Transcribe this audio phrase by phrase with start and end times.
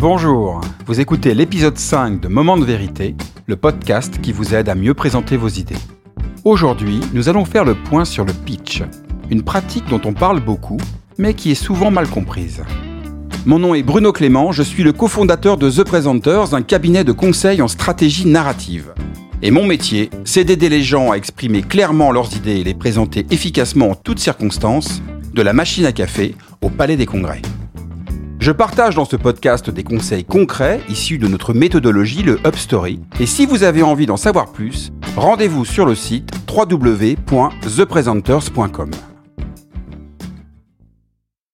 [0.00, 3.16] Bonjour, vous écoutez l'épisode 5 de Moment de vérité,
[3.48, 5.74] le podcast qui vous aide à mieux présenter vos idées.
[6.44, 8.84] Aujourd'hui, nous allons faire le point sur le pitch,
[9.28, 10.78] une pratique dont on parle beaucoup,
[11.18, 12.62] mais qui est souvent mal comprise.
[13.44, 17.10] Mon nom est Bruno Clément, je suis le cofondateur de The Presenters, un cabinet de
[17.10, 18.94] conseil en stratégie narrative.
[19.42, 23.26] Et mon métier, c'est d'aider les gens à exprimer clairement leurs idées et les présenter
[23.30, 25.02] efficacement en toutes circonstances,
[25.34, 27.42] de la machine à café au palais des congrès.
[28.40, 33.00] Je partage dans ce podcast des conseils concrets issus de notre méthodologie, le UpStory.
[33.18, 38.90] Et si vous avez envie d'en savoir plus, rendez-vous sur le site www.thepresenters.com.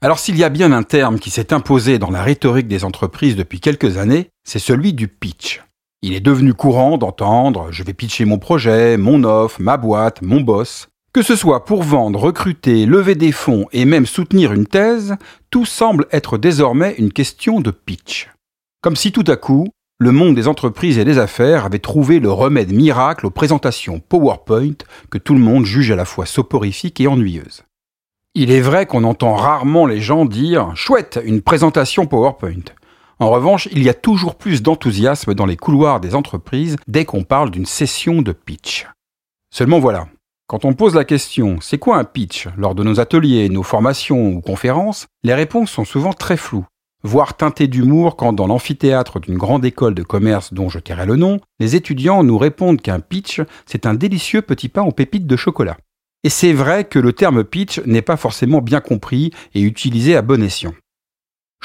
[0.00, 3.36] Alors s'il y a bien un terme qui s'est imposé dans la rhétorique des entreprises
[3.36, 5.62] depuis quelques années, c'est celui du pitch.
[6.02, 10.40] Il est devenu courant d'entendre je vais pitcher mon projet, mon offre, ma boîte, mon
[10.40, 10.88] boss.
[11.14, 15.16] Que ce soit pour vendre, recruter, lever des fonds et même soutenir une thèse,
[15.50, 18.30] tout semble être désormais une question de pitch.
[18.80, 22.32] Comme si tout à coup, le monde des entreprises et des affaires avait trouvé le
[22.32, 24.72] remède miracle aux présentations PowerPoint
[25.10, 27.62] que tout le monde juge à la fois soporifiques et ennuyeuses.
[28.34, 32.72] Il est vrai qu'on entend rarement les gens dire Chouette, une présentation PowerPoint.
[33.18, 37.22] En revanche, il y a toujours plus d'enthousiasme dans les couloirs des entreprises dès qu'on
[37.22, 38.88] parle d'une session de pitch.
[39.54, 40.06] Seulement voilà,
[40.52, 44.32] quand on pose la question c'est quoi un pitch lors de nos ateliers, nos formations
[44.32, 46.66] ou conférences, les réponses sont souvent très floues,
[47.02, 51.16] voire teintées d'humour quand dans l'amphithéâtre d'une grande école de commerce dont je tairai le
[51.16, 55.36] nom, les étudiants nous répondent qu'un pitch, c'est un délicieux petit pain aux pépites de
[55.36, 55.78] chocolat.
[56.22, 60.20] Et c'est vrai que le terme pitch n'est pas forcément bien compris et utilisé à
[60.20, 60.74] bon escient.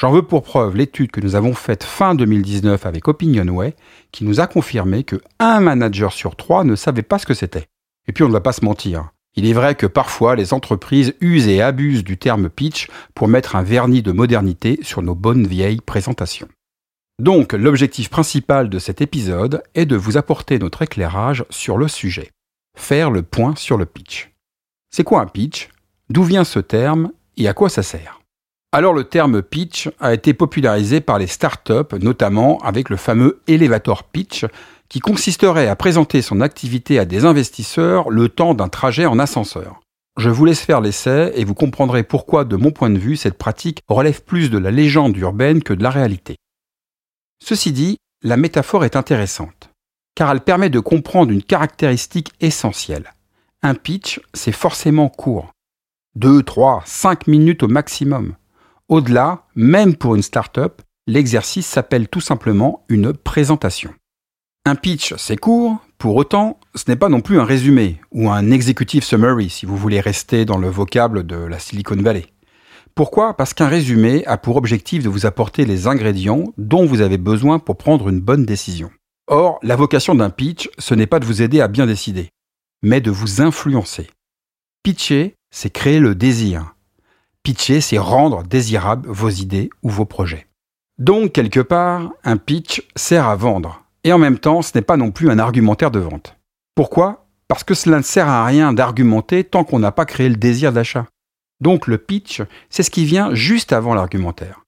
[0.00, 3.76] J'en veux pour preuve l'étude que nous avons faite fin 2019 avec Opinionway,
[4.12, 7.68] qui nous a confirmé que un manager sur trois ne savait pas ce que c'était.
[8.08, 9.10] Et puis on ne va pas se mentir.
[9.36, 13.54] Il est vrai que parfois les entreprises usent et abusent du terme pitch pour mettre
[13.54, 16.48] un vernis de modernité sur nos bonnes vieilles présentations.
[17.20, 22.30] Donc l'objectif principal de cet épisode est de vous apporter notre éclairage sur le sujet.
[22.76, 24.32] Faire le point sur le pitch.
[24.90, 25.68] C'est quoi un pitch?
[26.10, 28.20] D'où vient ce terme et à quoi ça sert?
[28.72, 34.04] Alors le terme pitch a été popularisé par les startups, notamment avec le fameux elevator
[34.04, 34.44] pitch
[34.88, 39.80] qui consisterait à présenter son activité à des investisseurs le temps d'un trajet en ascenseur.
[40.18, 43.38] Je vous laisse faire l'essai et vous comprendrez pourquoi, de mon point de vue, cette
[43.38, 46.36] pratique relève plus de la légende urbaine que de la réalité.
[47.40, 49.70] Ceci dit, la métaphore est intéressante,
[50.16, 53.14] car elle permet de comprendre une caractéristique essentielle.
[53.62, 55.52] Un pitch, c'est forcément court.
[56.16, 58.34] 2, 3, 5 minutes au maximum.
[58.88, 63.94] Au-delà, même pour une start-up, l'exercice s'appelle tout simplement une présentation.
[64.64, 68.50] Un pitch, c'est court, pour autant, ce n'est pas non plus un résumé ou un
[68.50, 72.26] executive summary si vous voulez rester dans le vocable de la Silicon Valley.
[72.94, 73.36] Pourquoi?
[73.36, 77.58] Parce qu'un résumé a pour objectif de vous apporter les ingrédients dont vous avez besoin
[77.58, 78.90] pour prendre une bonne décision.
[79.26, 82.30] Or, la vocation d'un pitch, ce n'est pas de vous aider à bien décider,
[82.82, 84.08] mais de vous influencer.
[84.82, 86.74] Pitcher, c'est créer le désir.
[87.42, 90.46] Pitcher, c'est rendre désirables vos idées ou vos projets.
[90.98, 94.96] Donc, quelque part, un pitch sert à vendre, et en même temps, ce n'est pas
[94.96, 96.34] non plus un argumentaire de vente.
[96.74, 97.26] Pourquoi?
[97.46, 100.72] Parce que cela ne sert à rien d'argumenter tant qu'on n'a pas créé le désir
[100.72, 101.04] d'achat.
[101.60, 104.64] Donc le pitch, c'est ce qui vient juste avant l'argumentaire.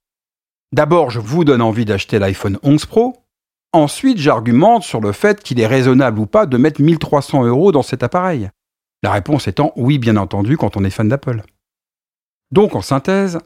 [0.75, 3.25] D'abord, je vous donne envie d'acheter l'iPhone 11 Pro.
[3.73, 7.83] Ensuite, j'argumente sur le fait qu'il est raisonnable ou pas de mettre 1300 euros dans
[7.83, 8.51] cet appareil.
[9.03, 11.45] La réponse étant oui, bien entendu, quand on est fan d'Apple.
[12.53, 13.39] Donc, en synthèse,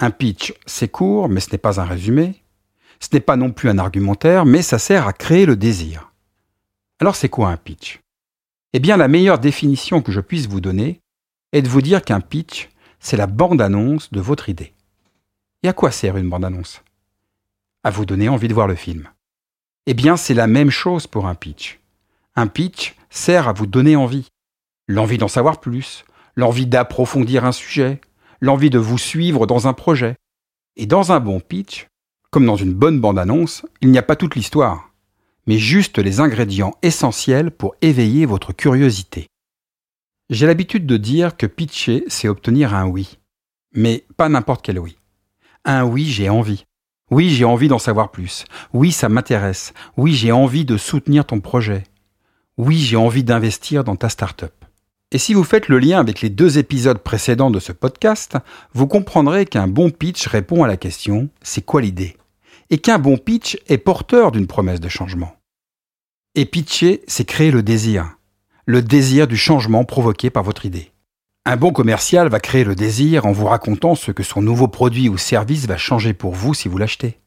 [0.00, 2.42] un pitch, c'est court, mais ce n'est pas un résumé.
[3.02, 6.12] Ce n'est pas non plus un argumentaire, mais ça sert à créer le désir.
[7.00, 8.00] Alors c'est quoi un pitch?
[8.74, 11.00] Eh bien la meilleure définition que je puisse vous donner
[11.50, 12.70] est de vous dire qu'un pitch,
[13.00, 14.72] c'est la bande-annonce de votre idée.
[15.64, 16.84] Et à quoi sert une bande-annonce?
[17.82, 19.08] À vous donner envie de voir le film.
[19.86, 21.80] Eh bien c'est la même chose pour un pitch.
[22.36, 24.28] Un pitch sert à vous donner envie.
[24.86, 26.04] L'envie d'en savoir plus,
[26.36, 28.00] l'envie d'approfondir un sujet,
[28.40, 30.14] l'envie de vous suivre dans un projet.
[30.76, 31.88] Et dans un bon pitch,
[32.32, 34.90] comme dans une bonne bande-annonce, il n'y a pas toute l'histoire,
[35.46, 39.26] mais juste les ingrédients essentiels pour éveiller votre curiosité.
[40.30, 43.18] J'ai l'habitude de dire que pitcher, c'est obtenir un oui.
[43.74, 44.96] Mais pas n'importe quel oui.
[45.66, 46.64] Un oui, j'ai envie.
[47.10, 48.46] Oui, j'ai envie d'en savoir plus.
[48.72, 49.74] Oui, ça m'intéresse.
[49.98, 51.84] Oui, j'ai envie de soutenir ton projet.
[52.56, 54.54] Oui, j'ai envie d'investir dans ta start-up.
[55.10, 58.38] Et si vous faites le lien avec les deux épisodes précédents de ce podcast,
[58.72, 62.16] vous comprendrez qu'un bon pitch répond à la question c'est quoi l'idée?
[62.72, 65.36] Et qu'un bon pitch est porteur d'une promesse de changement.
[66.34, 68.16] Et pitcher, c'est créer le désir,
[68.64, 70.90] le désir du changement provoqué par votre idée.
[71.44, 75.10] Un bon commercial va créer le désir en vous racontant ce que son nouveau produit
[75.10, 77.20] ou service va changer pour vous si vous l'achetez.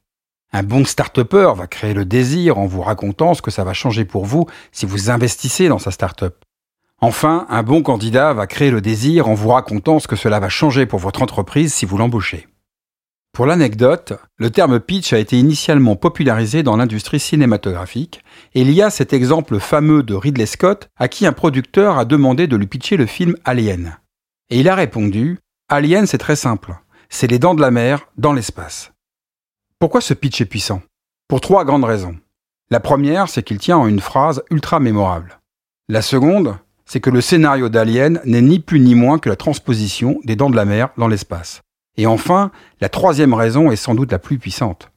[0.52, 4.04] Un bon start-upper va créer le désir en vous racontant ce que ça va changer
[4.04, 6.44] pour vous si vous investissez dans sa start-up.
[7.02, 10.50] Enfin, un bon candidat va créer le désir en vous racontant ce que cela va
[10.50, 12.48] changer pour votre entreprise si vous l'embauchez.
[13.36, 18.24] Pour l'anecdote, le terme pitch a été initialement popularisé dans l'industrie cinématographique,
[18.54, 22.06] et il y a cet exemple fameux de Ridley Scott à qui un producteur a
[22.06, 23.98] demandé de lui pitcher le film Alien.
[24.50, 25.38] Et il a répondu
[25.68, 26.78] Alien, c'est très simple,
[27.10, 28.94] c'est les dents de la mer dans l'espace.
[29.80, 30.82] Pourquoi ce pitch est puissant?
[31.28, 32.16] Pour trois grandes raisons.
[32.72, 35.42] La première, c'est qu'il tient en une phrase ultra mémorable.
[35.90, 36.56] La seconde,
[36.86, 40.50] c'est que le scénario d'Alien n'est ni plus ni moins que la transposition des dents
[40.50, 41.65] de la mer dans l'espace.
[41.98, 42.52] Et enfin,
[42.82, 44.92] la troisième raison est sans doute la plus puissante.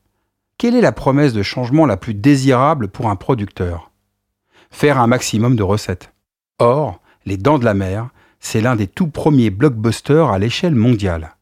[0.59, 3.93] Quelle est la promesse de changement la plus désirable pour un producteur?
[4.71, 6.13] Faire un maximum de recettes.
[6.59, 8.09] Or, Les Dents de la Mer,
[8.41, 11.37] c'est l'un des tout premiers blockbusters à l'échelle mondiale.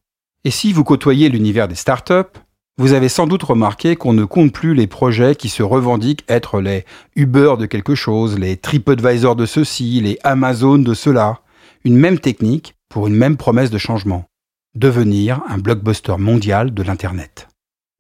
[0.45, 2.39] Et si vous côtoyez l'univers des startups,
[2.77, 6.61] vous avez sans doute remarqué qu'on ne compte plus les projets qui se revendiquent être
[6.61, 6.85] les
[7.17, 11.41] Uber de quelque chose, les TripAdvisor de ceci, les Amazon de cela.
[11.85, 14.27] Une même technique pour une même promesse de changement
[14.77, 17.49] devenir un blockbuster mondial de l'Internet.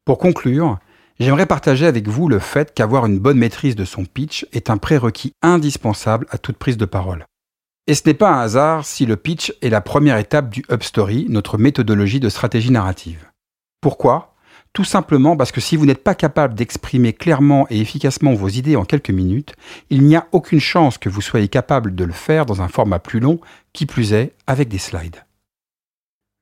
[0.04, 0.78] Pour conclure,
[1.18, 4.76] j'aimerais partager avec vous le fait qu'avoir une bonne maîtrise de son pitch est un
[4.76, 7.24] prérequis indispensable à toute prise de parole.
[7.86, 11.26] Et ce n'est pas un hasard si le pitch est la première étape du Upstory,
[11.28, 13.24] notre méthodologie de stratégie narrative.
[13.80, 14.34] Pourquoi?
[14.74, 18.76] Tout simplement parce que si vous n'êtes pas capable d'exprimer clairement et efficacement vos idées
[18.76, 19.54] en quelques minutes,
[19.88, 22.98] il n'y a aucune chance que vous soyez capable de le faire dans un format
[22.98, 23.40] plus long,
[23.72, 25.24] qui plus est avec des slides.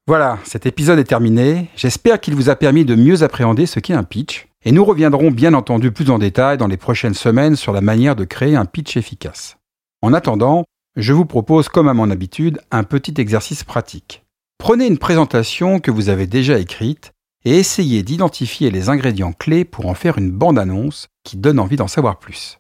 [0.06, 1.70] Voilà, cet épisode est terminé.
[1.76, 4.48] J'espère qu'il vous a permis de mieux appréhender ce qu'est un pitch.
[4.66, 8.14] Et nous reviendrons bien entendu plus en détail dans les prochaines semaines sur la manière
[8.14, 9.56] de créer un pitch efficace.
[10.02, 10.64] En attendant,
[10.96, 14.24] je vous propose, comme à mon habitude, un petit exercice pratique.
[14.58, 17.12] Prenez une présentation que vous avez déjà écrite
[17.46, 21.88] et essayez d'identifier les ingrédients clés pour en faire une bande-annonce qui donne envie d'en
[21.88, 22.58] savoir plus.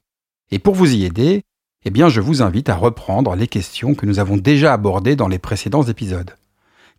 [0.50, 1.42] Et pour vous y aider,
[1.84, 5.28] eh bien, je vous invite à reprendre les questions que nous avons déjà abordées dans
[5.28, 6.34] les précédents épisodes.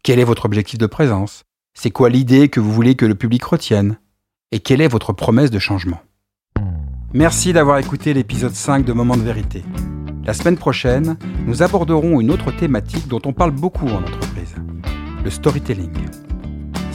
[0.06, 1.46] Quel est votre objectif de présence?
[1.74, 3.98] C'est quoi l'idée que vous voulez que le public retienne?
[4.52, 6.00] Et quelle est votre promesse de changement?
[7.12, 9.64] Merci d'avoir écouté l'épisode 5 de Moment de vérité.
[10.24, 11.18] La semaine prochaine,
[11.48, 14.54] nous aborderons une autre thématique dont on parle beaucoup en entreprise,
[15.24, 15.90] le storytelling.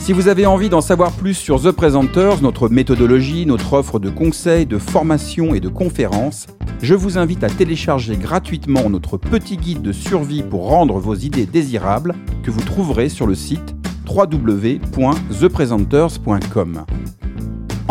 [0.01, 4.09] Si vous avez envie d'en savoir plus sur The Presenters, notre méthodologie, notre offre de
[4.09, 6.47] conseils, de formation et de conférences,
[6.81, 11.45] je vous invite à télécharger gratuitement notre petit guide de survie pour rendre vos idées
[11.45, 13.75] désirables que vous trouverez sur le site
[14.09, 16.85] www.thepresenters.com.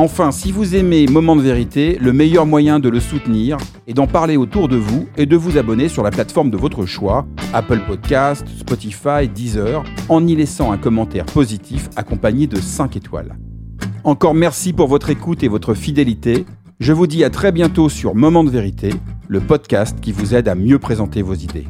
[0.00, 4.06] Enfin, si vous aimez Moment de vérité, le meilleur moyen de le soutenir est d'en
[4.06, 7.81] parler autour de vous et de vous abonner sur la plateforme de votre choix, Apple
[7.87, 13.37] Podcast, Spotify, Deezer, en y laissant un commentaire positif accompagné de 5 étoiles.
[14.02, 16.47] Encore merci pour votre écoute et votre fidélité.
[16.79, 18.94] Je vous dis à très bientôt sur Moment de vérité,
[19.29, 21.67] le podcast qui vous aide à mieux présenter vos idées.